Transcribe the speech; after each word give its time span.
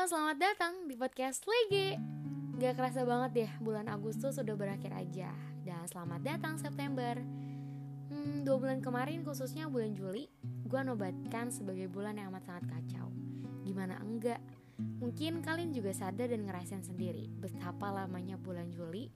Halo, 0.00 0.16
selamat 0.16 0.38
datang 0.40 0.74
di 0.88 0.96
podcast 0.96 1.44
Lege 1.44 2.00
Gak 2.56 2.72
kerasa 2.72 3.04
banget 3.04 3.44
ya, 3.44 3.50
bulan 3.60 3.84
Agustus 3.84 4.40
sudah 4.40 4.56
berakhir 4.56 4.96
aja. 4.96 5.28
Dan 5.60 5.84
selamat 5.84 6.24
datang 6.24 6.56
September. 6.56 7.20
Hmm, 8.08 8.40
Dua 8.40 8.56
bulan 8.56 8.80
kemarin, 8.80 9.20
khususnya 9.20 9.68
bulan 9.68 9.92
Juli 9.92 10.24
Gue 10.64 10.80
nobatkan 10.80 11.52
sebagai 11.52 11.92
bulan 11.92 12.16
yang 12.16 12.32
amat 12.32 12.48
sangat 12.48 12.64
kacau. 12.72 13.12
Gimana 13.60 14.00
enggak? 14.00 14.40
Mungkin 14.80 15.44
kalian 15.44 15.76
juga 15.76 15.92
sadar 15.92 16.32
dan 16.32 16.48
ngerasain 16.48 16.80
sendiri 16.80 17.28
Betapa 17.36 17.92
lamanya 17.92 18.40
bulan 18.40 18.72
Juli 18.72 19.12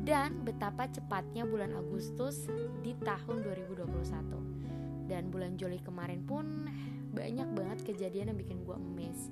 Dan 0.00 0.48
betapa 0.48 0.88
cepatnya 0.88 1.44
bulan 1.44 1.76
Agustus 1.76 2.48
di 2.80 2.96
tahun 3.04 3.44
2021 3.76 5.12
Dan 5.12 5.28
bulan 5.28 5.60
Juli 5.60 5.76
kemarin 5.84 6.24
pun 6.24 6.72
banyak 7.12 7.48
banget 7.52 7.78
kejadian 7.84 8.32
yang 8.32 8.38
bikin 8.40 8.64
gue 8.64 8.76
emes 8.76 9.28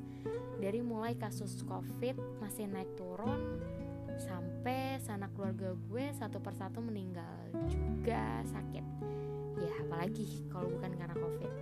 dari 0.60 0.84
mulai 0.84 1.16
kasus 1.16 1.64
covid 1.64 2.14
masih 2.38 2.68
naik 2.68 2.92
turun 3.00 3.60
sampai 4.20 5.00
sanak 5.00 5.32
keluarga 5.32 5.72
gue 5.88 6.04
satu 6.12 6.36
persatu 6.44 6.84
meninggal 6.84 7.48
juga 7.72 8.44
sakit. 8.44 8.84
Ya 9.56 9.72
apalagi 9.80 10.44
kalau 10.52 10.68
bukan 10.68 10.92
karena 10.92 11.16
covid. 11.16 11.52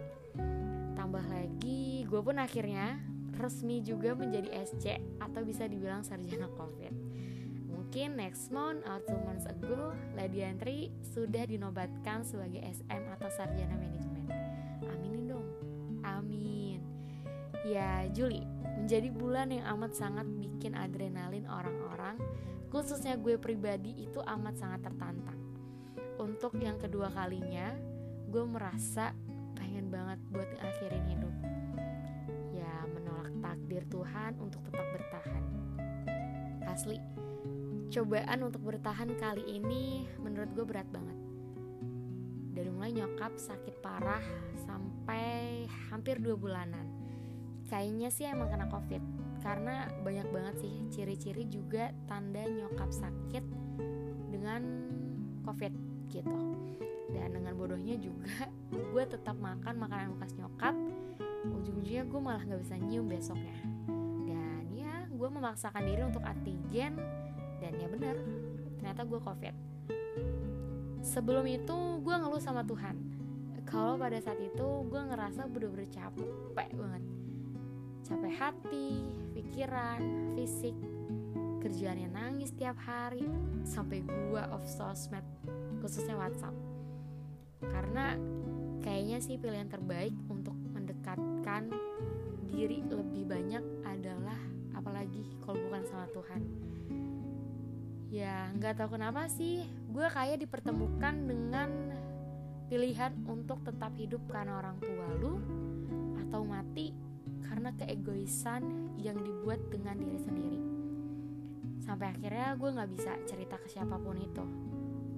Tambah 0.98 1.24
lagi 1.30 2.02
gue 2.02 2.20
pun 2.20 2.36
akhirnya 2.42 2.98
resmi 3.38 3.78
juga 3.86 4.18
menjadi 4.18 4.50
SC 4.66 4.98
atau 5.22 5.46
bisa 5.46 5.70
dibilang 5.70 6.02
sarjana 6.02 6.50
covid. 6.58 6.90
Mungkin 7.70 8.18
next 8.18 8.50
month 8.50 8.82
or 8.90 8.98
two 9.06 9.16
months 9.22 9.46
ago 9.46 9.94
Lady 10.18 10.42
Entry 10.42 10.90
sudah 11.00 11.46
dinobatkan 11.46 12.26
sebagai 12.26 12.60
SM 12.66 13.02
atau 13.14 13.30
sarjana 13.30 13.78
manajemen 13.78 14.07
ya 17.68 18.08
Juli 18.08 18.40
menjadi 18.88 19.12
bulan 19.12 19.52
yang 19.52 19.68
amat 19.76 19.92
sangat 19.92 20.24
bikin 20.40 20.72
adrenalin 20.72 21.44
orang-orang, 21.44 22.16
khususnya 22.72 23.20
gue 23.20 23.36
pribadi 23.36 23.92
itu 24.00 24.24
amat 24.24 24.56
sangat 24.56 24.88
tertantang. 24.88 25.36
Untuk 26.16 26.56
yang 26.56 26.80
kedua 26.80 27.12
kalinya, 27.12 27.76
gue 28.32 28.44
merasa 28.48 29.12
pengen 29.52 29.92
banget 29.92 30.16
buat 30.32 30.48
ngakhirin 30.56 31.04
hidup. 31.04 31.34
Ya, 32.56 32.72
menolak 32.88 33.34
takdir 33.44 33.84
Tuhan 33.92 34.40
untuk 34.40 34.64
tetap 34.64 34.88
bertahan. 34.88 35.44
Asli, 36.64 36.96
cobaan 37.92 38.40
untuk 38.40 38.64
bertahan 38.64 39.12
kali 39.20 39.44
ini 39.60 40.08
menurut 40.16 40.48
gue 40.56 40.64
berat 40.64 40.88
banget. 40.88 41.18
Dari 42.56 42.72
mulai 42.72 42.90
nyokap 42.96 43.36
sakit 43.36 43.84
parah 43.84 44.24
sampai 44.64 45.68
hampir 45.92 46.18
dua 46.18 46.34
bulanan 46.34 46.87
kayaknya 47.68 48.08
sih 48.08 48.24
emang 48.26 48.48
kena 48.50 48.66
covid. 48.72 49.00
Karena 49.38 49.86
banyak 50.02 50.28
banget 50.34 50.54
sih 50.66 50.74
ciri-ciri 50.90 51.46
juga 51.46 51.94
tanda 52.10 52.42
nyokap 52.42 52.90
sakit 52.90 53.44
dengan 54.32 54.60
covid 55.46 55.72
gitu. 56.10 56.58
Dan 57.08 57.38
dengan 57.38 57.54
bodohnya 57.54 57.96
juga 58.00 58.48
gue 58.92 59.04
tetap 59.04 59.36
makan 59.38 59.78
makanan 59.78 60.18
bekas 60.18 60.34
nyokap. 60.34 60.74
Ujung-ujungnya 61.48 62.04
gue 62.08 62.20
malah 62.20 62.42
nggak 62.42 62.60
bisa 62.66 62.74
nyium 62.80 63.06
besoknya. 63.06 63.56
Dan 64.26 64.64
ya 64.74 65.06
gue 65.06 65.28
memaksakan 65.28 65.84
diri 65.86 66.02
untuk 66.02 66.24
antigen. 66.24 66.98
Dan 67.62 67.72
ya 67.78 67.86
benar 67.86 68.16
ternyata 68.80 69.06
gue 69.06 69.20
covid. 69.22 69.54
Sebelum 70.98 71.46
itu 71.46 72.02
gue 72.02 72.14
ngeluh 72.16 72.42
sama 72.42 72.66
Tuhan. 72.66 72.98
Kalau 73.68 74.00
pada 74.00 74.16
saat 74.18 74.40
itu 74.40 74.66
gue 74.88 75.00
ngerasa 75.12 75.44
bener-bener 75.46 75.88
capek 75.92 76.72
banget 76.72 77.04
capek 78.06 78.34
hati, 78.38 78.90
pikiran, 79.34 80.32
fisik, 80.36 80.76
kerjaannya 81.58 82.08
nangis 82.10 82.54
tiap 82.54 82.78
hari 82.80 83.26
sampai 83.66 84.02
gua 84.06 84.48
off 84.54 84.64
sosmed 84.64 85.24
khususnya 85.82 86.14
WhatsApp. 86.14 86.54
Karena 87.62 88.14
kayaknya 88.80 89.18
sih 89.18 89.36
pilihan 89.36 89.66
terbaik 89.66 90.14
untuk 90.30 90.54
mendekatkan 90.72 91.70
diri 92.48 92.82
lebih 92.86 93.28
banyak 93.28 93.64
adalah 93.84 94.38
apalagi 94.74 95.26
kalau 95.42 95.58
bukan 95.68 95.82
sama 95.86 96.06
Tuhan. 96.14 96.42
Ya 98.08 98.48
nggak 98.56 98.80
tahu 98.80 98.96
kenapa 98.96 99.28
sih 99.28 99.66
gue 99.92 100.06
kayak 100.08 100.40
dipertemukan 100.40 101.14
dengan 101.28 101.70
pilihan 102.72 103.12
untuk 103.28 103.60
tetap 103.64 103.92
hidup 103.96 104.24
karena 104.28 104.60
orang 104.60 104.76
tua 104.80 105.06
lu 105.20 105.34
atau 106.28 106.44
mati 106.44 107.07
karena 107.48 107.72
keegoisan 107.80 108.92
yang 109.00 109.16
dibuat 109.24 109.58
dengan 109.72 109.96
diri 109.96 110.20
sendiri. 110.20 110.60
Sampai 111.80 112.12
akhirnya 112.12 112.52
gue 112.60 112.68
gak 112.68 112.90
bisa 112.92 113.12
cerita 113.24 113.56
ke 113.56 113.72
siapa 113.72 113.96
pun 113.96 114.20
itu. 114.20 114.44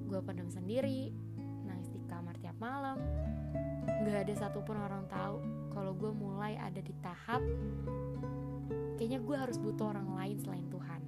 Gue 0.07 0.23
pendem 0.23 0.47
sendiri, 0.47 1.11
nangis 1.67 1.91
di 1.91 1.99
kamar 2.07 2.39
tiap 2.39 2.55
malam. 2.63 3.03
Gak 4.07 4.31
ada 4.31 4.35
satupun 4.47 4.79
orang 4.79 5.11
tahu 5.11 5.43
kalau 5.75 5.93
gue 5.99 6.13
mulai 6.15 6.55
ada 6.55 6.79
di 6.79 6.95
tahap 7.03 7.43
kayaknya 8.95 9.25
gue 9.25 9.33
harus 9.33 9.57
butuh 9.57 9.97
orang 9.97 10.13
lain 10.13 10.37
selain 10.39 10.67
Tuhan. 10.69 11.03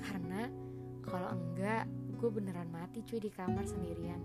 Karena 0.00 0.48
kalau 1.04 1.36
enggak, 1.36 1.84
gue 2.16 2.30
beneran 2.32 2.72
mati 2.72 3.04
cuy 3.04 3.20
di 3.20 3.28
kamar 3.28 3.68
sendirian 3.68 4.20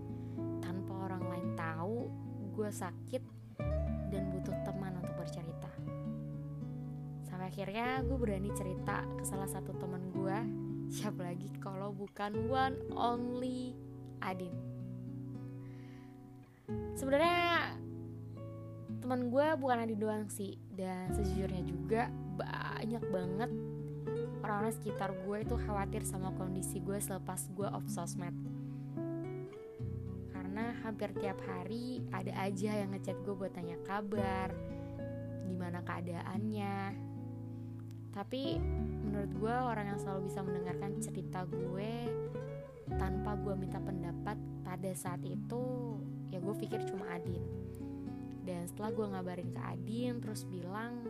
tanpa 0.64 1.12
orang 1.12 1.22
lain 1.28 1.48
tahu 1.52 2.08
gue 2.56 2.70
sakit 2.72 3.22
dan 4.08 4.32
butuh 4.32 4.56
akhirnya 7.46 8.02
gue 8.02 8.18
berani 8.18 8.50
cerita 8.52 9.06
ke 9.16 9.22
salah 9.22 9.46
satu 9.46 9.70
teman 9.78 10.10
gue, 10.10 10.38
siapa 10.90 11.22
lagi? 11.22 11.46
Kalau 11.62 11.94
bukan 11.94 12.50
one 12.50 12.76
only 12.92 13.72
Adin. 14.20 14.50
Sebenarnya 16.98 17.78
teman 18.98 19.30
gue 19.30 19.46
bukan 19.62 19.78
Adin 19.86 19.98
doang 20.02 20.26
sih, 20.26 20.58
dan 20.74 21.14
sejujurnya 21.14 21.62
juga 21.62 22.10
banyak 22.34 23.04
banget 23.14 23.50
orang-orang 24.42 24.74
sekitar 24.78 25.10
gue 25.26 25.42
itu 25.42 25.54
khawatir 25.58 26.02
sama 26.06 26.30
kondisi 26.34 26.82
gue 26.82 26.98
selepas 26.98 27.46
gue 27.54 27.66
off 27.70 27.86
sosmed. 27.86 28.34
Karena 30.34 30.74
hampir 30.82 31.14
tiap 31.18 31.38
hari 31.46 32.02
ada 32.10 32.34
aja 32.42 32.82
yang 32.82 32.90
ngechat 32.94 33.18
gue 33.22 33.34
buat 33.34 33.54
tanya 33.54 33.78
kabar 33.86 34.50
gimana 35.46 35.78
keadaannya 35.86 36.74
tapi 38.16 38.56
menurut 39.04 39.28
gue 39.36 39.52
orang 39.52 39.92
yang 39.92 40.00
selalu 40.00 40.32
bisa 40.32 40.40
mendengarkan 40.40 40.96
cerita 41.04 41.44
gue 41.44 42.08
tanpa 42.96 43.36
gue 43.36 43.52
minta 43.60 43.76
pendapat 43.76 44.40
pada 44.64 44.90
saat 44.96 45.20
itu 45.20 46.00
ya 46.32 46.40
gue 46.40 46.54
pikir 46.56 46.80
cuma 46.88 47.12
Adin. 47.12 47.44
Dan 48.48 48.64
setelah 48.64 48.96
gue 48.96 49.06
ngabarin 49.12 49.52
ke 49.52 49.60
Adin 49.60 50.24
terus 50.24 50.48
bilang 50.48 51.04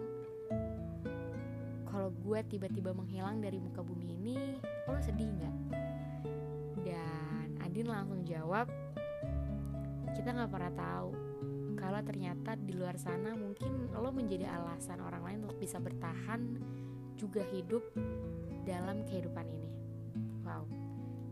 kalau 1.86 2.10
gue 2.10 2.42
tiba-tiba 2.50 2.90
menghilang 2.90 3.38
dari 3.38 3.62
muka 3.62 3.86
bumi 3.86 4.18
ini 4.18 4.58
lo 4.90 4.98
sedih 4.98 5.30
nggak? 5.30 5.56
Dan 6.82 7.46
Adin 7.62 7.86
langsung 7.86 8.26
jawab 8.26 8.66
kita 10.10 10.34
nggak 10.34 10.50
pernah 10.50 10.74
tahu 10.74 11.10
kalau 11.78 12.00
ternyata 12.02 12.58
di 12.58 12.74
luar 12.74 12.98
sana 12.98 13.36
mungkin 13.38 13.94
lo 13.94 14.10
menjadi 14.10 14.50
alasan 14.50 14.98
orang 15.06 15.22
lain 15.22 15.38
untuk 15.46 15.62
bisa 15.62 15.78
bertahan 15.78 16.58
juga 17.16 17.42
hidup 17.50 17.82
dalam 18.68 19.02
kehidupan 19.08 19.46
ini. 19.48 19.70
Wow. 20.46 20.68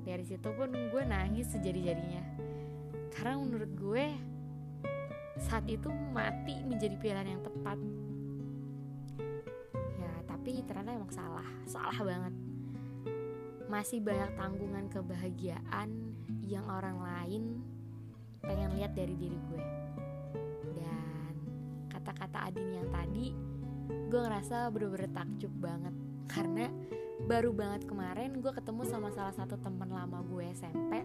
Dari 0.05 0.25
situ 0.25 0.49
pun 0.53 0.73
gue 0.73 1.03
nangis 1.05 1.49
sejadi-jadinya. 1.53 2.25
Karena 3.15 3.41
menurut 3.41 3.73
gue 3.79 4.05
saat 5.39 5.67
itu 5.67 5.91
mati 6.13 6.61
menjadi 6.67 6.97
pilihan 6.99 7.39
yang 7.39 7.43
tepat. 7.45 7.79
Ya 10.01 10.13
tapi 10.29 10.61
ternyata 10.65 10.99
emang 10.99 11.13
salah. 11.13 11.49
Salah 11.65 11.99
banget. 12.01 12.35
Masih 13.69 14.05
banyak 14.05 14.37
tanggungan 14.37 14.87
kebahagiaan 14.93 15.89
yang 16.45 16.69
orang 16.69 17.01
lain 17.01 17.43
pengen 18.45 18.77
lihat 18.77 18.93
dari 18.93 19.17
diri 19.17 19.39
gue. 19.49 19.65
Dan 20.77 21.33
kata-kata 21.89 22.53
Adin 22.53 22.77
yang 22.77 22.89
tadi 22.93 23.54
gue 23.89 24.21
ngerasa 24.21 24.69
bener-bener 24.71 25.11
takjub 25.13 25.53
banget. 25.59 25.95
Karena 26.31 26.67
baru 27.25 27.55
banget 27.57 27.89
kemarin 27.89 28.43
gue 28.43 28.53
ketemu 28.53 28.83
sama 28.85 29.09
salah 29.15 29.33
satu 29.33 29.57
teman 29.57 29.89
lama 29.89 30.21
gue 30.29 30.45
SMP 30.53 31.01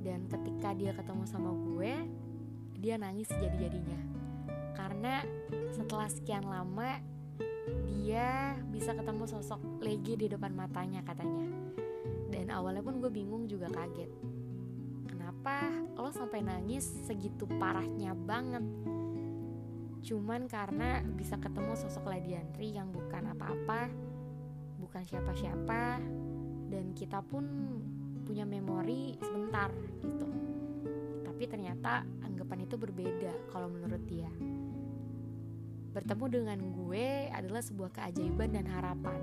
dan 0.00 0.24
ketika 0.24 0.72
dia 0.72 0.96
ketemu 0.96 1.24
sama 1.28 1.52
gue 1.52 1.92
dia 2.80 2.96
nangis 2.96 3.28
jadi-jadinya 3.28 4.00
karena 4.72 5.20
setelah 5.68 6.08
sekian 6.08 6.48
lama 6.48 6.96
dia 7.88 8.58
bisa 8.68 8.92
ketemu 8.92 9.24
sosok 9.24 9.60
Legi 9.80 10.14
di 10.18 10.26
depan 10.28 10.52
matanya 10.52 11.00
katanya. 11.00 11.48
Dan 12.28 12.52
awalnya 12.52 12.84
pun 12.84 13.00
gue 13.00 13.08
bingung 13.08 13.48
juga 13.48 13.70
kaget. 13.72 14.10
Kenapa 15.08 15.72
lo 15.96 16.12
sampai 16.12 16.44
nangis 16.44 16.84
segitu 17.08 17.48
parahnya 17.56 18.12
banget 18.12 18.60
cuman 20.04 20.44
karena 20.44 21.00
bisa 21.16 21.40
ketemu 21.40 21.72
sosok 21.80 22.12
Ladiandri 22.12 22.76
yang 22.76 22.92
bukan 22.92 23.32
apa-apa 23.32 23.88
bukan 24.76 25.00
siapa-siapa 25.00 25.98
dan 26.68 26.92
kita 26.92 27.24
pun 27.24 27.42
punya 28.24 28.44
memori 28.46 29.16
sebentar 29.20 29.72
gitu. 30.04 30.28
Tapi 31.24 31.44
ternyata 31.50 32.04
anggapan 32.22 32.62
itu 32.68 32.76
berbeda 32.78 33.32
kalau 33.50 33.72
menurut 33.72 34.02
dia. 34.06 34.30
Bertemu 35.94 36.24
dengan 36.30 36.58
gue 36.74 37.26
adalah 37.30 37.62
sebuah 37.62 37.90
keajaiban 37.90 38.54
dan 38.54 38.66
harapan. 38.66 39.18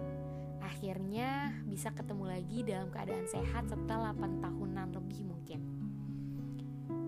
Akhirnya 0.62 1.56
bisa 1.68 1.92
ketemu 1.92 2.32
lagi 2.32 2.64
dalam 2.64 2.88
keadaan 2.94 3.28
sehat 3.28 3.68
setelah 3.68 4.16
8 4.16 4.44
tahunan 4.44 4.88
lebih 4.96 5.22
mungkin. 5.28 5.62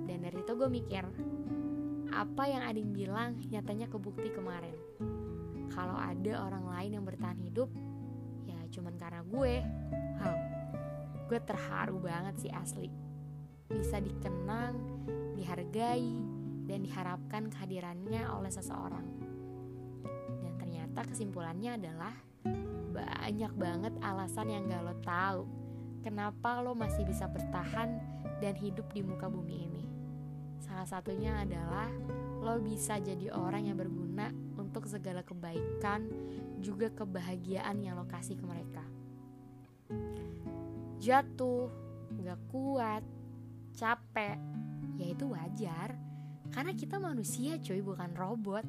Dan 0.03 0.23
dari 0.23 0.39
itu 0.39 0.51
gue 0.55 0.69
mikir 0.71 1.05
apa 2.21 2.45
yang 2.45 2.61
Adin 2.61 2.93
bilang 2.93 3.41
nyatanya 3.49 3.89
kebukti 3.89 4.29
kemarin. 4.29 4.75
Kalau 5.73 5.97
ada 5.97 6.45
orang 6.45 6.69
lain 6.69 6.91
yang 7.01 7.05
bertahan 7.05 7.39
hidup, 7.41 7.71
ya 8.45 8.59
cuman 8.69 8.93
karena 9.01 9.25
gue. 9.25 9.55
Wow, 10.21 10.35
gue 11.25 11.39
terharu 11.41 11.97
banget 11.97 12.35
sih 12.45 12.51
asli. 12.53 12.93
Bisa 13.71 13.97
dikenang, 13.97 14.77
dihargai, 15.33 16.13
dan 16.69 16.85
diharapkan 16.85 17.49
kehadirannya 17.49 18.29
oleh 18.29 18.51
seseorang. 18.53 19.07
Dan 20.45 20.53
ternyata 20.61 21.01
kesimpulannya 21.09 21.81
adalah 21.81 22.13
banyak 22.93 23.53
banget 23.57 23.93
alasan 24.05 24.53
yang 24.53 24.69
gak 24.69 24.85
lo 24.85 24.95
tahu 25.01 25.41
kenapa 26.03 26.59
lo 26.59 26.75
masih 26.75 27.07
bisa 27.07 27.25
bertahan 27.31 27.97
dan 28.43 28.53
hidup 28.59 28.91
di 28.91 29.01
muka 29.01 29.31
bumi 29.31 29.55
ini. 29.71 29.92
Salah 30.63 30.87
satunya 30.87 31.43
adalah 31.43 31.91
lo 32.39 32.55
bisa 32.63 32.95
jadi 33.03 33.35
orang 33.35 33.67
yang 33.67 33.75
berguna 33.75 34.31
untuk 34.55 34.87
segala 34.87 35.19
kebaikan, 35.23 36.07
juga 36.63 36.87
kebahagiaan 36.87 37.83
yang 37.83 37.99
lo 37.99 38.07
kasih 38.07 38.39
ke 38.39 38.45
mereka. 38.47 38.83
Jatuh, 41.03 41.67
gak 42.23 42.39
kuat, 42.47 43.03
capek, 43.75 44.39
ya 44.95 45.07
itu 45.11 45.27
wajar. 45.27 45.99
Karena 46.55 46.71
kita 46.71 46.95
manusia 46.95 47.59
cuy, 47.59 47.83
bukan 47.83 48.15
robot. 48.15 48.63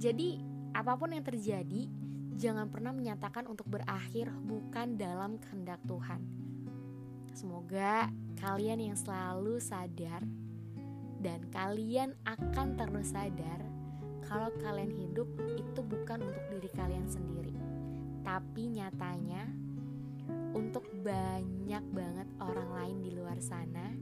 Jadi, 0.00 0.40
apa 0.72 0.96
pun 0.96 1.12
yang 1.12 1.26
terjadi, 1.26 1.92
jangan 2.38 2.72
pernah 2.72 2.94
menyatakan 2.94 3.44
untuk 3.50 3.68
berakhir 3.68 4.32
bukan 4.48 4.96
dalam 4.96 5.36
kehendak 5.42 5.82
Tuhan. 5.84 6.24
Semoga 7.36 8.08
kalian 8.40 8.80
yang 8.90 8.96
selalu 8.96 9.60
sadar 9.60 10.24
dan 11.18 11.42
kalian 11.50 12.14
akan 12.26 12.78
terus 12.78 13.10
sadar 13.10 13.60
kalau 14.28 14.52
kalian 14.60 14.92
hidup 14.92 15.26
itu 15.56 15.80
bukan 15.80 16.20
untuk 16.20 16.44
diri 16.52 16.70
kalian 16.76 17.08
sendiri, 17.08 17.56
tapi 18.20 18.68
nyatanya 18.68 19.48
untuk 20.52 20.84
banyak 21.00 21.84
banget 21.96 22.28
orang 22.36 22.68
lain 22.76 22.96
di 23.00 23.10
luar 23.16 23.40
sana 23.40 23.96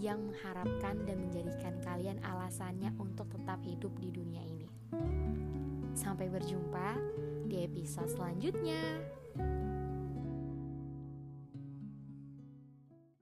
yang 0.00 0.20
mengharapkan 0.32 0.96
dan 1.04 1.16
menjadikan 1.28 1.76
kalian 1.84 2.18
alasannya 2.24 2.92
untuk 2.96 3.28
tetap 3.36 3.60
hidup 3.64 3.92
di 4.00 4.08
dunia 4.08 4.40
ini. 4.48 4.68
Sampai 5.92 6.32
berjumpa 6.32 6.96
di 7.44 7.68
episode 7.68 8.10
selanjutnya. 8.10 8.80